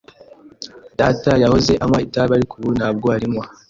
Data 0.99 1.31
yahoze 1.43 1.73
anywa 1.83 1.99
itabi, 2.07 2.31
ariko 2.37 2.53
ubu 2.55 2.69
ntabwo 2.77 3.07
arinywa. 3.15 3.43